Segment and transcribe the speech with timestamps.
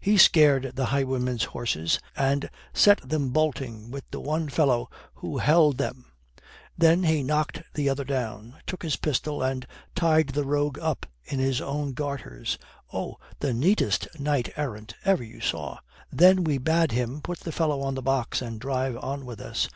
[0.00, 5.78] He scared the highwaymen's horses and set them bolting with the one fellow which held
[5.78, 6.06] them,
[6.76, 9.64] then he knocked the other down, took his pistol, and
[9.94, 12.58] tied the rogue up in his own garters.
[12.92, 15.78] Oh, the neatest knight errant ever you saw.
[16.10, 19.68] Then we bade him put the fellow on the box and drive on with us.